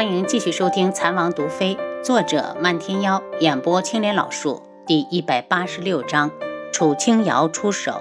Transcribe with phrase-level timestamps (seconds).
[0.00, 6.30] 欢迎继续收听《残王毒妃》，作者漫天妖，演播青莲老树，第一百八十六章：
[6.72, 8.00] 楚清瑶出手。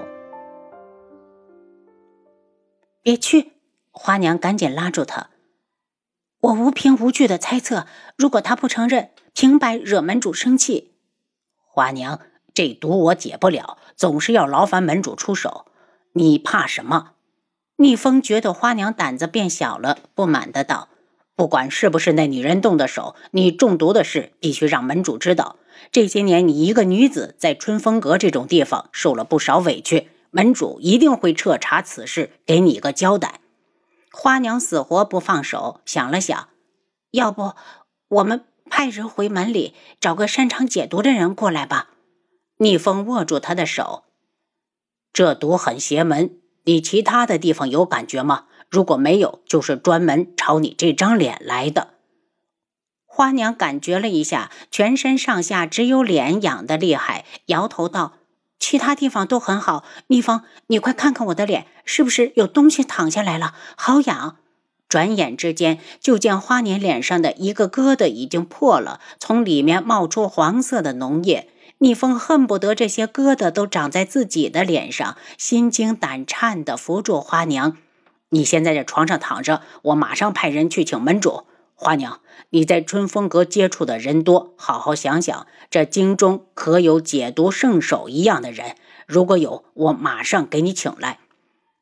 [3.02, 3.52] 别去！
[3.92, 5.30] 花娘赶紧拉住他。
[6.40, 7.86] 我无凭无据的猜测，
[8.16, 10.94] 如果他不承认，平白惹门主生气。
[11.66, 12.22] 花娘，
[12.54, 15.66] 这毒我解不了，总是要劳烦门主出手。
[16.14, 17.16] 你怕什么？
[17.76, 20.88] 逆风觉得花娘胆子变小了，不满的道。
[21.40, 25.56] 不管是不是那女人动的手，你中毒的事必须让门主知道。
[25.90, 33.40] 这些年，你一个女子在春风阁这种地方受了不少委屈，门主一定会彻查此事，给你一个交代。
[34.12, 36.50] 花娘死活不放手，想了想，
[37.12, 37.54] 要不
[38.10, 41.92] 我们派人回门里找个擅长解毒的人过来吧。
[42.58, 44.04] 逆风握住她的手，
[45.14, 46.32] 这毒很邪门，
[46.66, 48.48] 你其他的地方有感觉吗？
[48.70, 51.90] 如果没有，就是专门朝你这张脸来的。
[53.06, 58.14] 花娘感觉了一下，全身上下只有脸痒的厉害，摇头道
[58.60, 59.84] ：“其他地方都很好。
[60.08, 63.56] 逆风，你快看看我的脸，是不是有东西淌下来了？
[63.76, 64.38] 好痒！”
[64.88, 71.50] 转眼之间，就见花娘脸上的一个疙瘩已经破了，从里面冒出黄色的脓液。
[71.80, 77.78] 逆风恨不得这些疙瘩都长在自己的脸上，心惊胆颤地扶住花娘。
[78.30, 81.46] 你先在这床上躺着，我马上派人去请门主。
[81.74, 88.76] 花娘，你在春风阁接触的人多，好好想想，这京中可有解毒圣手一样的人？
[89.08, 91.20] 如果有，我马上给你请来。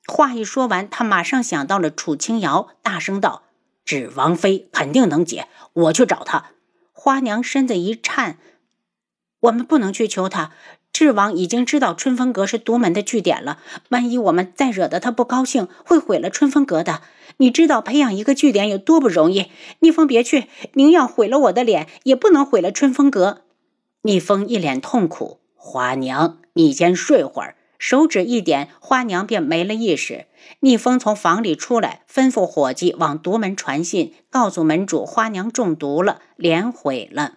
[0.06, 3.44] 话一说完，他马上想到了楚清瑶，大声道
[3.84, 6.52] ：“指王妃肯定能解，我去找她。”
[6.94, 8.38] 花娘身子一颤
[9.42, 10.52] ：“我们不能去求他。”
[10.98, 13.60] 智王已经知道春风阁是独门的据点了，
[13.90, 17.04] 万一我们再惹得他不高兴，会毁了春风阁的。
[17.38, 19.52] 你知道培养一个据点有多不容易？
[19.82, 23.44] 逆风别去，宁要毁了我的脸，也不能毁了春风阁。
[24.02, 27.58] 逆风一脸痛苦，花娘，你先睡会儿。
[27.78, 30.26] 手指一点，花娘便没了意识。
[30.62, 37.34] 逆风从房里出来，吩咐伙计往独门传信，告诉门主花娘中毒了，脸毁了。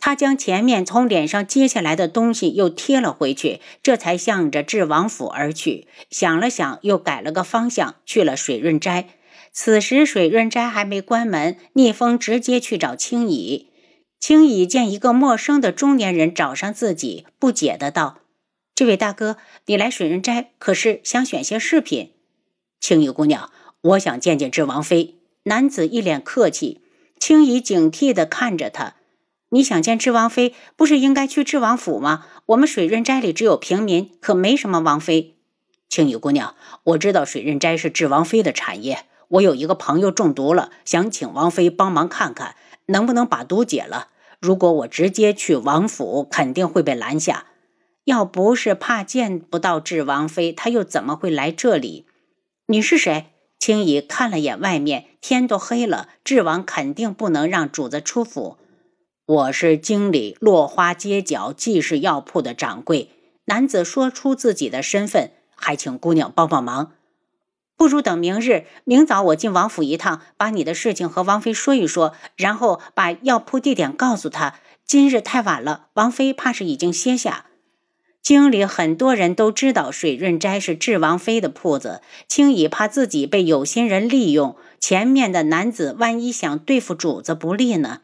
[0.00, 5.86] 他将前面从脸上揭下来的东西又贴了回去，这才向着智王府而去。
[6.10, 9.10] 想了想，又改了个方向，去了水润斋。
[9.52, 13.68] 此时水润斋还没关门，逆风直接去找青乙。
[14.18, 18.20] 青乙见一个陌生的中年人找上自己，不解的道
[18.74, 19.36] ：“这位大哥，
[19.66, 22.12] 你来水润斋可是想选些饰品？”
[22.80, 23.50] 青乙姑娘，
[23.82, 25.16] 我想见见智王妃。
[25.44, 26.80] 男子一脸客气。
[27.18, 28.94] 青乙警惕的看着他。
[29.52, 32.24] 你想见智王妃，不是应该去智王府吗？
[32.46, 35.36] 我们水润斋里只有平民，可没什么王妃。
[35.88, 39.06] 青羽姑娘，我知道水润斋是智王妃的产业。
[39.26, 42.54] 我有一个朋友中毒了，想请王妃帮忙看看，
[42.86, 44.08] 能不能把毒解了。
[44.40, 47.46] 如果我直接去王府，肯定会被拦下。
[48.04, 52.06] 要不是怕见不到智王妃，他又怎么会来这里？
[52.66, 53.26] 你是谁？
[53.58, 58.56] 青羽看了眼外面，天都黑了，智王肯定不能让主子出府。
[59.30, 63.10] 我是经理落花街角济世药铺的掌柜。
[63.44, 66.94] 男子说出自己的身份，还请姑娘帮帮忙。
[67.76, 74.56] 不如等明日，明早我进王府一趟，把你的事情和王妃说一说，然后把药铺地点告诉他。
[74.84, 77.46] 今日太晚了，王妃怕是已经歇下。
[78.20, 84.56] 经理很多人都知道水润斋是智王妃的铺子，轻易怕自己被有心人利用。
[84.80, 88.00] 前面的男子万一想对付主子不利呢？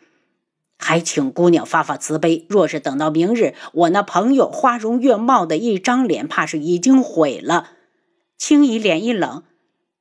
[0.79, 2.47] 还请姑娘发发慈悲。
[2.49, 7.71] 若是等到明日，我那朋友花容月貌的一张脸，怕是已经毁了。
[8.39, 9.43] 青姨脸一冷，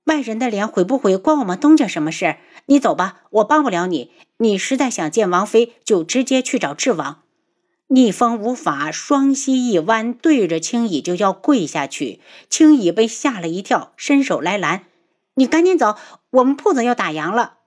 [0.05, 2.37] 外人的脸毁不毁，关我们东家什么事？
[2.65, 4.11] 你走吧，我帮不了你。
[4.37, 7.21] 你实在想见王妃，就直接去找智王。
[7.87, 12.19] 逆风无法，双膝一弯，对着青姨就要跪下去。
[12.49, 14.85] 青姨被吓了一跳，伸手来拦
[15.35, 15.95] ：“你赶紧走，
[16.31, 17.59] 我们铺子要打烊了。”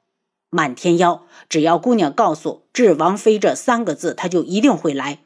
[0.51, 5.19] 漫天妖，只要姑娘告诉“智王妃”这三个字，他就一定会来。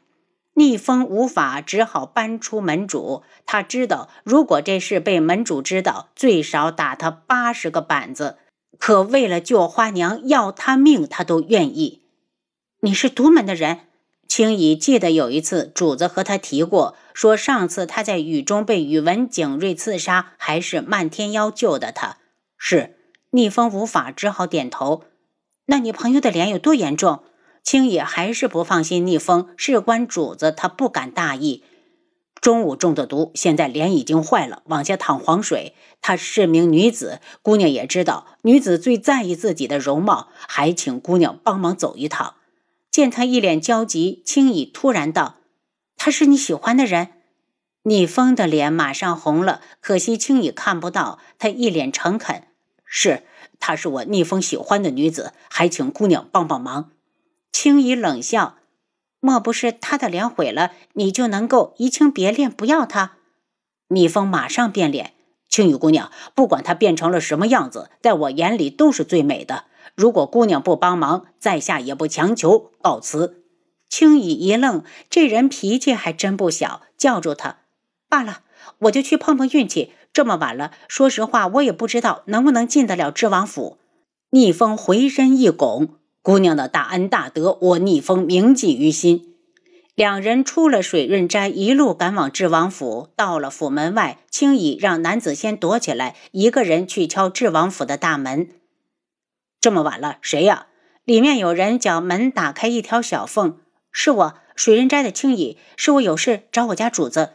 [0.55, 3.23] 逆风无法，只好搬出门主。
[3.45, 8.37] 他知道，如果这事被门主知道，最少打他八十个板子。
[8.77, 12.03] 可为了救花娘，要他命，他都愿意。
[12.81, 13.87] 你是独门的人，
[14.27, 22.17] 青乙记得有一次主子和他提过，说上次他在雨中被宇文景睿刺杀，还是漫天妖救的他。
[22.57, 22.97] 是
[23.31, 25.05] 逆风无法，只好点头。
[25.65, 27.23] 那你朋友的脸有多严重？
[27.63, 31.63] 青野还是不放心逆风，事关主子，他不敢大意。
[32.41, 35.73] 中午中的毒，现在脸已经坏了，往下淌黄水。
[36.01, 42.35] 她是名女子，姑娘也知道，女子最在意自己的容貌，还请姑娘帮忙走一趟。
[42.91, 45.37] 见他一脸焦急，青羽突然道
[45.95, 47.07] ：“他是你喜欢的人？”
[47.83, 52.43] 逆风的脸马上红了，可惜青羽看不到，他一脸诚恳
[52.85, 53.23] ：“是，
[53.65, 56.91] 她是我逆风喜欢的女子，还请姑娘帮帮忙。”
[57.53, 58.57] 青羽冷笑。
[59.21, 63.13] 莫不是他的脸毁了，你就能够移情别恋，不要他？
[63.87, 65.13] 逆风马上变脸，
[65.47, 69.63] 青羽姑娘，不管他变成了什么样子，在我眼里都是最美的。
[69.95, 72.71] 如果姑娘不帮忙，在下也不强求。
[72.81, 73.45] 告辞。
[73.87, 77.59] 青羽一愣，这人脾气还真不小，叫住他
[78.09, 78.41] ：“罢了，
[78.79, 79.93] 我就去碰碰运气。
[80.13, 83.79] 这么晚了，说实话，我也不知道能不能进得了知王府。”
[84.31, 85.95] 逆风回身一拱。
[86.21, 89.35] 姑娘的大恩大德，我逆风铭记于心。
[89.93, 93.09] 两人出了水润斋，一路赶往智王府。
[93.15, 98.47] 到了府门外，青羽让男子先躲起来，一个人去敲智王府的大门。
[99.59, 100.67] 这么晚了，谁呀？
[101.03, 103.57] 里面有人将门打开一条小缝。
[103.91, 105.57] 是我，水润斋的青羽。
[105.75, 107.33] 是我有事找我家主子。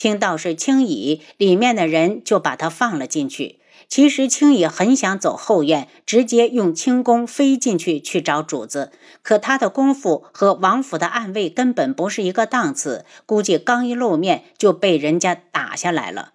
[0.00, 3.60] 听到是青羽，里面的人就把他放了进去。
[3.86, 16.32] 其实青羽很想走后院，直接用轻功飞进去去找主子，可他的功夫和王府的暗卫根本不是一个档次，估计刚一露面就被人家打下来了。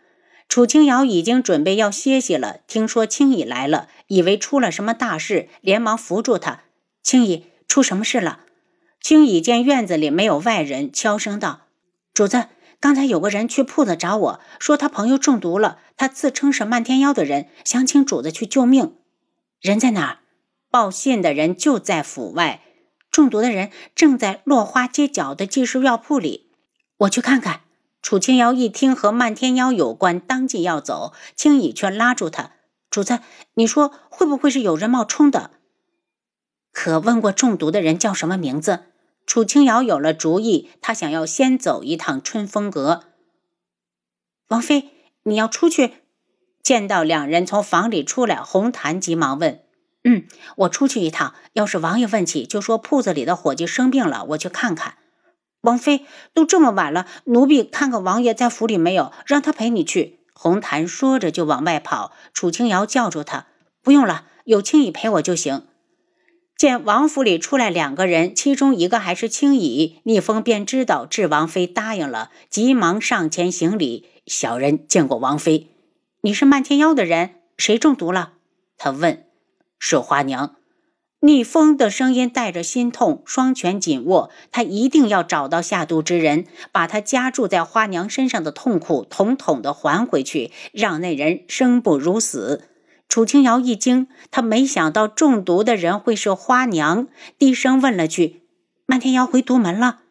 [0.47, 6.61] 楚清瑶已经准备要歇息了，听说青羽来了，以为出了什么大事，连忙扶住他。
[7.01, 8.41] 青羽，出什么事了？
[9.01, 11.61] 青羽见院子里没有外人，悄声道
[12.13, 12.45] ：“主子。”
[12.85, 18.95] 刚才有个人去铺子找我说他朋友中毒了，他自称是漫天妖的人，想请主子去救命。
[19.59, 20.19] 人在哪儿？
[20.69, 22.61] 报信的人就在府外，
[23.09, 26.51] 中毒的人正在落花街角的济世药铺里。
[26.97, 27.61] 我去看看。
[28.03, 32.51] 楚青瑶一听和漫天妖有关，当即要走，青羽却拉住他
[32.91, 33.19] ：“主子，
[33.55, 35.49] 你说会不会是有人冒充的？
[36.71, 38.83] 可问过中毒的人叫什么名字？”
[39.25, 43.03] 楚清瑶有了主意，她想要先走一趟春风阁。
[44.49, 44.91] 王妃，
[45.23, 45.93] 你要出去？
[46.61, 49.61] 见到两人从房里出来，红檀急忙问
[50.03, 50.27] ：“嗯，
[50.57, 51.35] 我出去一趟。
[51.53, 54.97] 要是王爷问起，就说铺子里的伙计生病了，我去看看。”
[55.61, 60.19] 王妃，都这么晚了，奴婢看看王爷在府里没有，让他陪你去。
[60.33, 62.11] 红檀说着就往外跑。
[62.33, 63.47] 楚清瑶叫住他
[63.81, 65.67] ：“不用了，有青羽陪我就行。”
[66.57, 75.67] 见王府里出来两个人，其中一个还是青羽，逆风便知道智王妃答应了，急忙上前行礼：“小人见过王妃。
[76.21, 78.33] 你是漫天妖的人，谁中毒了？”
[78.77, 79.25] 他问。
[79.77, 80.55] 是花娘。
[81.19, 92.69] 逆风的声音带着心痛，双拳紧握，他一定要找到下毒之人，把他加注在花娘身上的痛苦统统的还回去，让那人生不如死。
[93.07, 97.07] 楚清瑶一惊，她没想到中毒的人会是花娘，
[97.37, 98.41] 低声问了句
[98.85, 100.01] ：“漫天瑶回独门了？”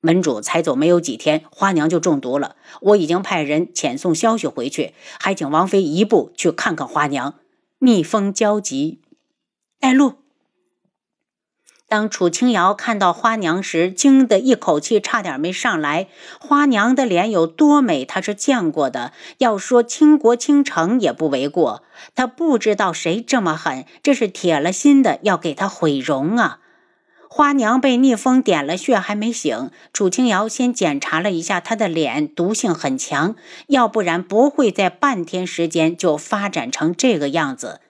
[0.00, 2.54] 门主才走没有几天，花娘就中毒了。
[2.80, 7.34] 我已经派人遣送消息回去，还请王妃一步去看看花娘。
[7.78, 9.00] 蜜蜂焦急，
[9.80, 10.14] 带路。
[11.88, 16.08] 当楚清瑶看到花娘时，惊得一口气差点没上来。
[16.40, 19.12] 花娘的脸有多美，她是见过的。
[19.38, 21.84] 要说倾国倾城也不为过。
[22.16, 26.58] 她不知道谁这么狠，这是铁了心的要给她毁容啊！
[27.30, 29.70] 花娘被逆风点了穴，还没醒。
[29.92, 33.36] 楚清瑶先检查了一下她的脸，毒性很强，
[33.68, 37.80] 要不然不会在半天时间就发展成这个样子。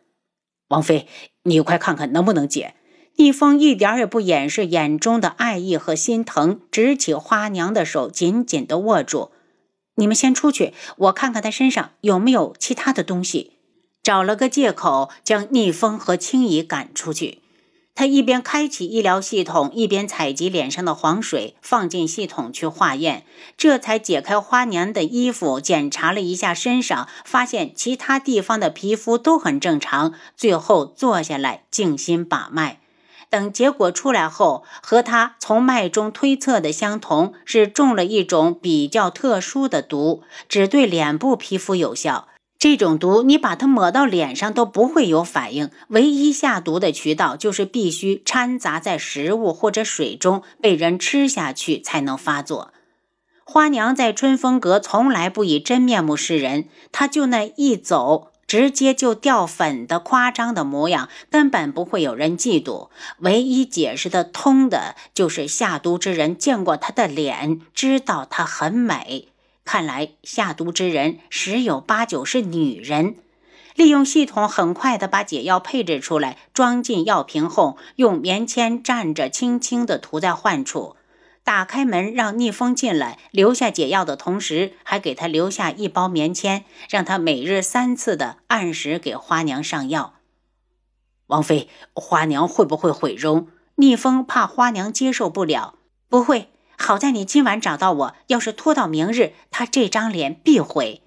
[0.68, 1.09] 王妃，
[1.44, 2.75] 你快看看能不能解。
[3.16, 9.30] 逆风一点也不掩饰眼中的爱意和心疼，执起花娘的手，紧紧地握住。
[9.96, 13.52] 你们先出去，我看看他身上有没有其他的东西。
[14.02, 17.40] 找了个借口，将逆风和青姨赶出去。
[17.94, 23.25] 他一边开启医疗系统，一边采集脸上的黄水，放进系统去化验。
[23.56, 30.12] 这才解开花娘的衣服，检查了一下身上，发现其他地方的皮肤都很正常。
[30.37, 32.80] 最后坐下来静心把脉。
[33.30, 42.28] 等结果出来后，和他从脉中推测的相同，是中了一种比较特殊的毒，只对脸部皮肤有效。
[42.59, 52.73] 这种毒你把它抹到脸上都不会有反应，唯一下毒的渠道就是必须掺杂在食物或者水中，被人吃下去才能发作。
[53.45, 58.33] 花娘在春风阁从来不以真面目示人，她就那一走。
[58.46, 62.88] 直接就掉粉的夸张的模样，根本不会有人嫉妒。
[63.18, 69.28] 唯一解释得通的就是下毒之人见过她的脸，知道她很美。
[69.64, 73.16] 看来下毒之人十有八九是女人。
[73.74, 80.95] 利用系统很快的把解药配置出来，装进药瓶后，用棉签蘸着，轻轻的涂在患处。
[81.46, 90.14] 打开门让逆风进来，留下解药的同时，还给他留下一包棉签，让他每日三次的按时给花娘上药。
[91.28, 93.46] 王妃，花娘会不会毁容？
[93.76, 95.74] 逆风怕花娘接受不了，
[96.08, 96.48] 不会。
[96.76, 101.00] 好在你今晚找到我，要是拖到明日，她这张脸必毁。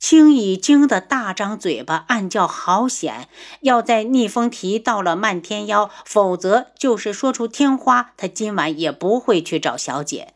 [0.00, 3.28] 青已惊得大张嘴巴，暗叫好险！
[3.60, 10.32] 要在逆风提到了漫天妖，否则就是说出天花，他今晚也不会去找小姐。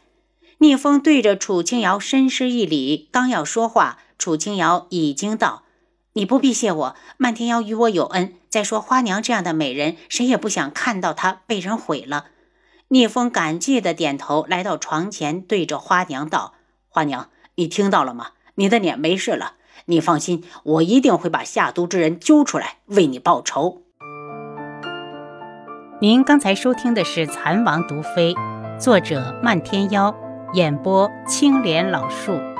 [0.58, 5.62] 逆风对着楚清瑶深施一礼，刚要说话，楚清瑶已经道
[6.12, 8.34] ：“你不必谢我，漫天妖与我有恩。
[8.50, 12.26] 再说花娘这样的美人，谁也不想看到她被人毁了。”
[12.88, 16.52] 逆风感激的点头，来到床前，对着花娘道
[16.90, 19.54] ：“花娘，你听到了吗？”你的脸没事了，
[19.86, 23.82] 你放心，我一定会把下毒之人揪出来，为你报仇。
[26.00, 28.34] 您刚才收听的是《蚕王毒妃》，
[28.78, 30.14] 作者漫天妖，
[30.52, 32.53] 演播青莲老树。